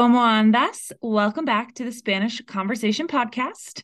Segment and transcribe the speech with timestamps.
[0.00, 0.92] ¿cómo andas?
[1.02, 3.82] Welcome back to the Spanish Conversation Podcast.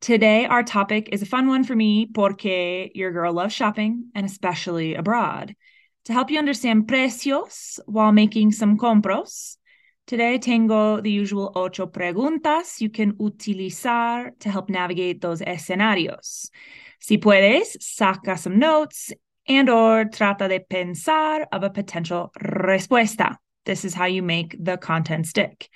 [0.00, 4.24] Today, our topic is a fun one for me porque your girl loves shopping and
[4.24, 5.56] especially abroad.
[6.04, 9.56] To help you understand precios while making some compros,
[10.06, 16.48] today tengo the usual ocho preguntas you can utilizar to help navigate those escenarios.
[17.00, 19.12] Si puedes, saca some notes
[19.48, 23.36] and or trata de pensar of a potential respuesta.
[23.66, 25.68] This is how you make the content stick.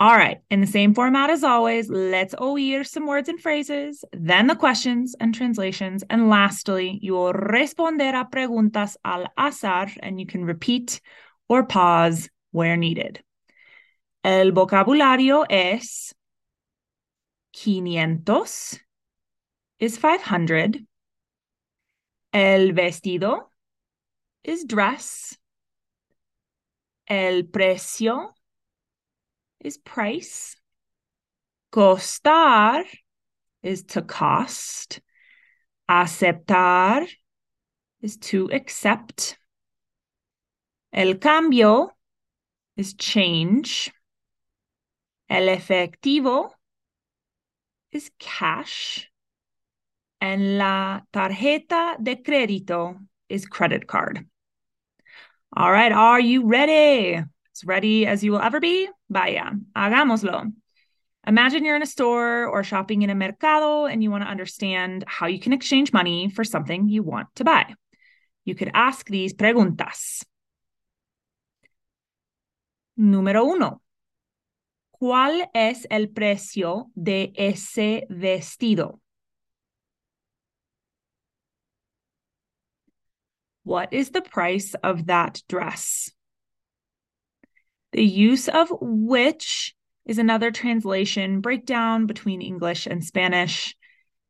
[0.00, 4.48] All right, in the same format as always, let's oír some words and phrases, then
[4.48, 10.26] the questions and translations, and lastly, you will responder a preguntas al azar and you
[10.26, 11.00] can repeat
[11.48, 13.22] or pause where needed.
[14.24, 16.12] El vocabulario es
[17.54, 18.80] 500
[19.78, 20.86] is 500.
[22.32, 23.50] El vestido
[24.42, 25.36] is dress.
[27.08, 28.30] El precio
[29.60, 30.56] is price.
[31.72, 32.84] Costar
[33.62, 35.00] is to cost.
[35.88, 37.06] Aceptar
[38.00, 39.36] is to accept.
[40.92, 41.90] El cambio
[42.76, 43.92] is change.
[45.28, 46.50] El efectivo
[47.90, 49.10] is cash.
[50.20, 52.96] And la tarjeta de crédito
[53.28, 54.26] is credit card.
[55.56, 57.14] All right, are you ready?
[57.14, 58.88] As ready as you will ever be?
[59.08, 60.52] Vaya, hagámoslo.
[61.28, 65.04] Imagine you're in a store or shopping in a mercado and you want to understand
[65.06, 67.72] how you can exchange money for something you want to buy.
[68.44, 70.24] You could ask these preguntas.
[72.98, 73.80] Número uno.
[75.00, 79.00] ¿Cuál es el precio de ese vestido?
[83.64, 86.10] What is the price of that dress?
[87.92, 93.74] The use of which is another translation breakdown between English and Spanish.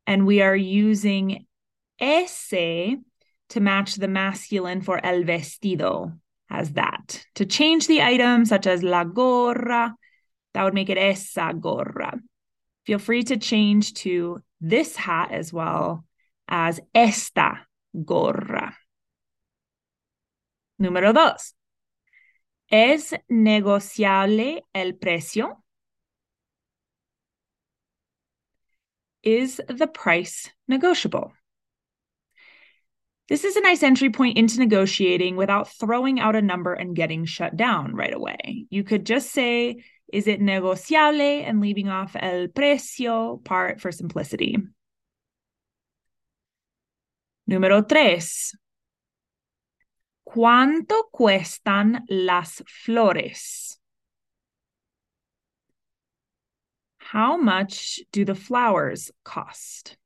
[0.06, 1.46] And we are using
[1.98, 6.16] ese to match the masculine for el vestido
[6.48, 7.24] as that.
[7.34, 9.96] To change the item, such as la gorra,
[10.52, 12.20] that would make it esa gorra.
[12.86, 16.04] Feel free to change to this hat as well
[16.46, 17.60] as esta
[18.04, 18.76] gorra.
[20.78, 21.54] Número dos.
[22.68, 25.62] ¿Es negociable el precio?
[29.22, 31.32] Is the price negotiable?
[33.26, 37.24] This is a nice entry point into negotiating without throwing out a number and getting
[37.24, 38.66] shut down right away.
[38.68, 39.82] You could just say,
[40.12, 41.42] is it negociable?
[41.42, 44.58] and leaving off el precio part for simplicity.
[47.48, 48.54] Número tres.
[50.26, 53.78] ¿Cuánto cuestan las flores?
[56.98, 59.96] How much do the flowers cost?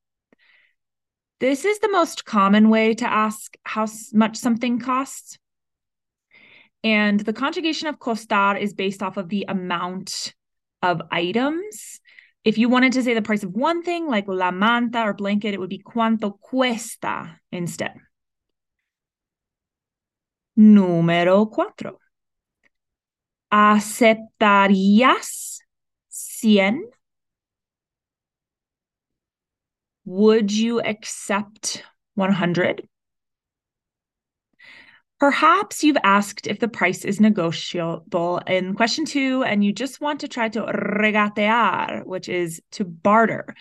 [1.40, 5.38] This is the most common way to ask how much something costs.
[6.82, 10.34] And the conjugation of costar is based off of the amount
[10.82, 12.00] of items.
[12.44, 15.54] If you wanted to say the price of one thing, like la manta or blanket,
[15.54, 17.94] it would be cuánto cuesta instead.
[20.58, 22.00] Número cuatro.
[23.52, 25.58] ¿Aceptarías
[26.08, 26.80] 100?
[30.04, 31.84] Would you accept
[32.16, 32.88] 100?
[35.20, 40.20] Perhaps you've asked if the price is negotiable in question two, and you just want
[40.20, 43.54] to try to regatear, which is to barter.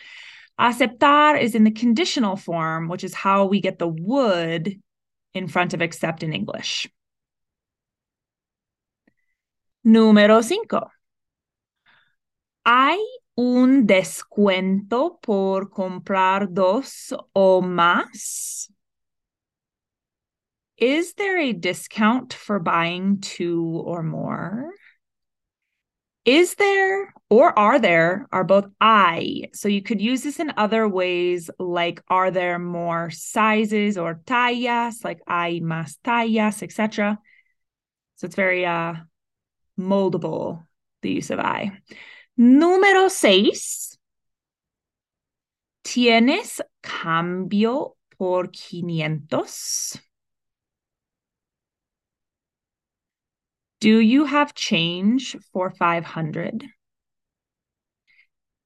[0.60, 4.82] Aceptar is in the conditional form, which is how we get the would
[5.38, 6.90] in front of accept in English.
[9.86, 10.92] Número cinco.
[12.66, 13.00] ¿Hay
[13.38, 18.70] un descuento por comprar dos o más?
[20.78, 24.67] Is there a discount for buying two or more?
[26.28, 29.50] Is there or are there are both hay.
[29.54, 35.04] So you could use this in other ways, like are there more sizes or tallas,
[35.04, 37.20] like hay más tallas, etc.
[38.16, 38.94] So it's very uh,
[39.80, 40.66] moldable,
[41.02, 41.72] the use of hay.
[42.40, 43.98] Número seis.
[45.84, 49.98] ¿Tienes cambio por quinientos?
[53.80, 56.66] Do you have change for 500?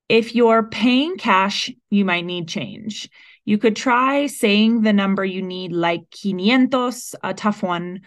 [0.07, 3.09] If you're paying cash, you might need change.
[3.45, 8.01] You could try saying the number you need, like quinientos, a tough one,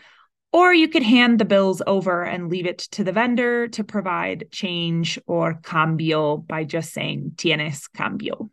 [0.55, 4.53] Or you could hand the bills over and leave it to the vendor to provide
[4.53, 8.53] change or cambio by just saying tienes cambio.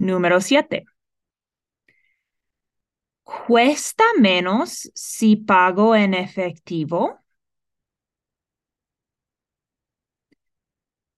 [0.00, 0.84] Número siete.
[3.30, 7.18] ¿Cuesta menos si pago en efectivo?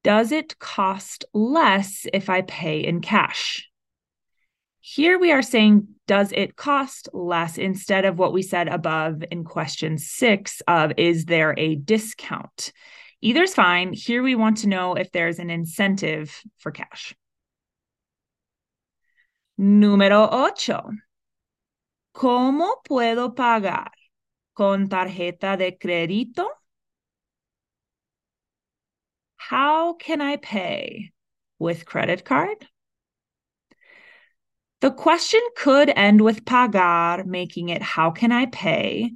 [0.04, 3.66] Does it cost less if I pay in cash?
[4.80, 9.44] Here we are saying, does it cost less instead of what we said above in
[9.44, 12.72] question six of, is there a discount?
[13.22, 13.94] Either is fine.
[13.94, 17.14] Here we want to know if there's an incentive for cash.
[19.58, 20.90] Número ocho.
[22.12, 23.92] ¿Cómo puedo pagar?
[24.54, 26.46] ¿Con tarjeta de crédito?
[29.36, 31.12] How can I pay?
[31.58, 32.66] With credit card?
[34.80, 39.12] The question could end with pagar, making it how can I pay?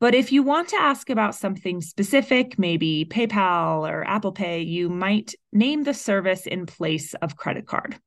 [0.00, 4.88] But if you want to ask about something specific, maybe PayPal or Apple Pay, you
[4.88, 7.98] might name the service in place of credit card.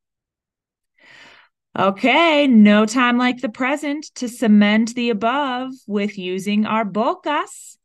[1.78, 7.78] Okay, no time like the present to cement the above with using our bocas.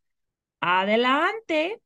[0.61, 1.77] Adelante.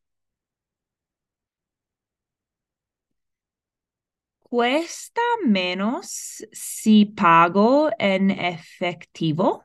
[4.39, 9.63] ¿Cuesta menos si pago en efectivo?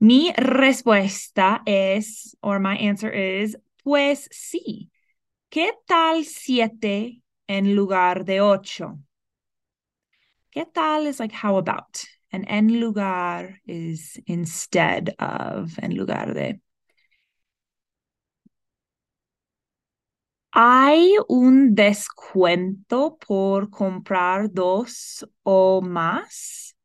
[0.00, 4.90] Mi respuesta es, or my answer is, pues sí.
[5.50, 8.98] ¿Qué tal siete en lugar de ocho?
[10.50, 12.04] ¿Qué tal is like how about?
[12.32, 16.60] and en lugar is instead of, en lugar de.
[20.52, 26.75] ¿Hay un descuento por comprar dos o más?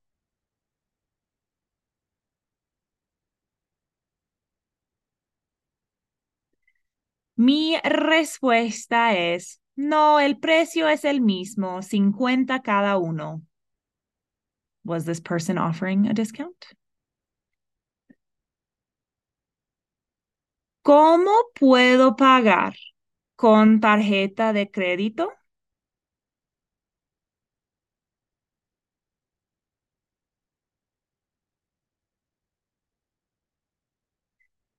[7.42, 13.42] Mi respuesta es, no, el precio es el mismo, 50 cada uno.
[14.86, 16.76] Was this person offering a discount?
[20.84, 22.76] ¿Cómo puedo pagar?
[23.36, 25.32] ¿Con tarjeta de crédito?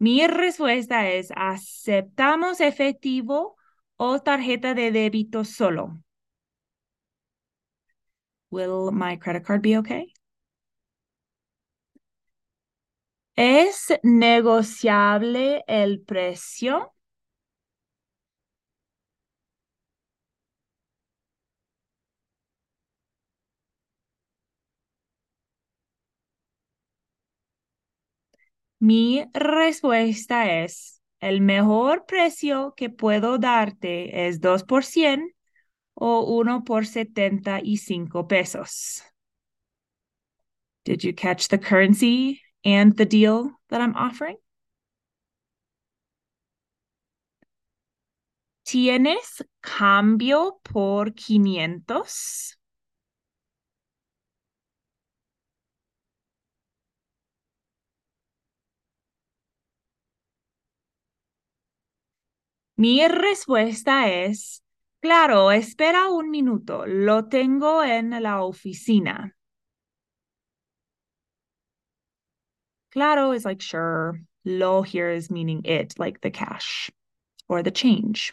[0.03, 3.57] Mi respuesta es, ¿aceptamos efectivo
[3.97, 6.03] o tarjeta de débito solo?
[8.51, 10.13] Will my credit card be okay?
[13.37, 16.95] ¿Es negociable el precio?
[28.82, 35.32] Mi respuesta es, el mejor precio que puedo darte es 2 por 100
[35.94, 39.05] o uno por setenta y cinco pesos.
[40.84, 44.36] Did you catch the currency and the deal that I'm offering?
[48.65, 52.58] ¿Tienes cambio por quinientos?
[62.82, 64.65] Mi respuesta es
[65.01, 66.84] Claro, espera un minuto.
[66.84, 69.36] Lo tengo en la oficina.
[72.91, 74.20] Claro is like sure.
[74.44, 76.91] Lo here is meaning it, like the cash
[77.48, 78.32] or the change.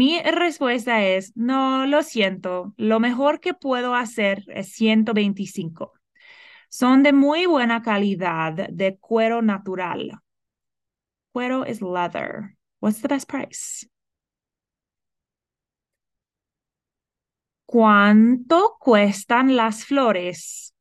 [0.00, 5.92] Mi respuesta es, no, lo siento, lo mejor que puedo hacer es 125.
[6.70, 10.22] Son de muy buena calidad, de cuero natural.
[11.34, 12.56] Cuero is leather.
[12.80, 13.86] What's the best price?
[17.66, 20.74] ¿Cuánto cuestan las flores?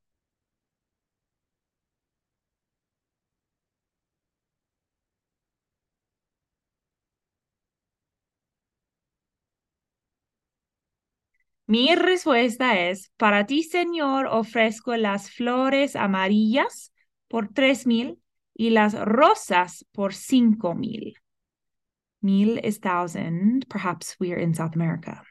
[11.69, 16.91] Mi respuesta es, para ti, señor, ofrezco las flores amarillas
[17.27, 18.19] por tres mil
[18.55, 21.13] y las rosas por cinco mil.
[22.21, 23.67] Mil is thousand.
[23.69, 25.23] Perhaps we are in South America.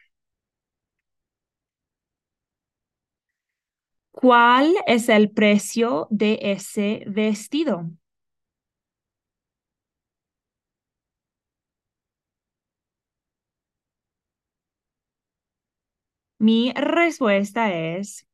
[4.13, 7.91] ¿Cuál es el precio de ese vestido?
[16.39, 18.25] Mi respuesta es,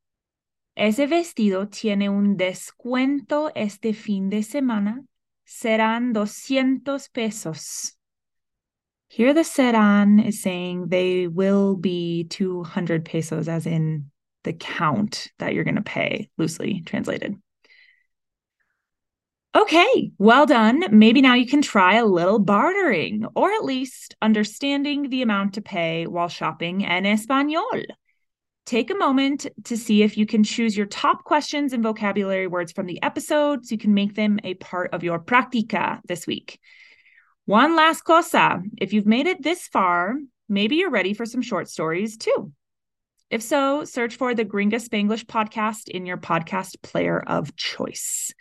[0.75, 5.03] ese vestido tiene un descuento este fin de semana.
[5.43, 7.97] Serán 200 pesos.
[9.07, 14.11] Here the serán is saying they will be 200 pesos, as in
[14.43, 17.35] the count that you're going to pay, loosely translated.
[19.55, 20.83] Okay, well done.
[20.91, 25.61] Maybe now you can try a little bartering or at least understanding the amount to
[25.61, 27.85] pay while shopping en español.
[28.65, 32.73] Take a moment to see if you can choose your top questions and vocabulary words
[32.73, 36.59] from the episode so you can make them a part of your practica this week.
[37.45, 40.15] One last cosa if you've made it this far,
[40.49, 42.51] maybe you're ready for some short stories too.
[43.29, 48.33] If so, search for the Gringa Spanglish podcast in your podcast player of choice.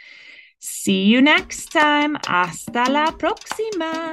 [0.66, 2.16] See you next time.
[2.26, 4.12] Hasta la próxima.